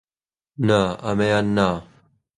نا، 0.67 0.79
ئەمەیان 1.05 1.47
نا! 1.57 1.69